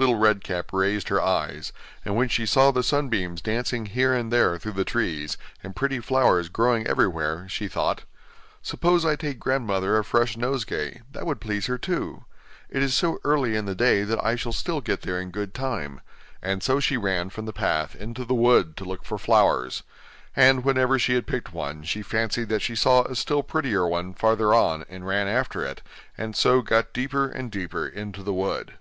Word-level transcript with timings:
Little 0.00 0.16
Red 0.16 0.44
Cap 0.44 0.72
raised 0.72 1.08
her 1.08 1.20
eyes, 1.20 1.72
and 2.04 2.14
when 2.14 2.28
she 2.28 2.46
saw 2.46 2.70
the 2.70 2.84
sunbeams 2.84 3.40
dancing 3.42 3.86
here 3.86 4.14
and 4.14 4.32
there 4.32 4.56
through 4.56 4.74
the 4.78 4.84
trees, 4.84 5.36
and 5.60 5.74
pretty 5.74 5.98
flowers 5.98 6.48
growing 6.48 6.86
everywhere, 6.86 7.48
she 7.48 7.66
thought: 7.66 8.04
'Suppose 8.62 9.04
I 9.04 9.16
take 9.16 9.40
grandmother 9.40 9.98
a 9.98 10.04
fresh 10.04 10.36
nosegay; 10.36 11.02
that 11.10 11.26
would 11.26 11.40
please 11.40 11.66
her 11.66 11.78
too. 11.78 12.26
It 12.70 12.80
is 12.80 12.94
so 12.94 13.18
early 13.24 13.56
in 13.56 13.64
the 13.64 13.74
day 13.74 14.04
that 14.04 14.24
I 14.24 14.36
shall 14.36 14.52
still 14.52 14.80
get 14.80 15.02
there 15.02 15.20
in 15.20 15.32
good 15.32 15.52
time'; 15.52 16.00
and 16.40 16.62
so 16.62 16.78
she 16.78 16.96
ran 16.96 17.28
from 17.28 17.46
the 17.46 17.52
path 17.52 17.96
into 17.96 18.24
the 18.24 18.34
wood 18.34 18.76
to 18.76 18.84
look 18.84 19.04
for 19.04 19.18
flowers. 19.18 19.82
And 20.36 20.64
whenever 20.64 21.00
she 21.00 21.14
had 21.16 21.26
picked 21.26 21.52
one, 21.52 21.82
she 21.82 22.02
fancied 22.02 22.50
that 22.50 22.62
she 22.62 22.76
saw 22.76 23.02
a 23.02 23.16
still 23.16 23.42
prettier 23.42 23.84
one 23.88 24.14
farther 24.14 24.54
on, 24.54 24.84
and 24.88 25.04
ran 25.04 25.26
after 25.26 25.64
it, 25.64 25.82
and 26.16 26.36
so 26.36 26.62
got 26.62 26.92
deeper 26.92 27.26
and 27.28 27.50
deeper 27.50 27.84
into 27.84 28.22
the 28.22 28.32
wood. 28.32 28.74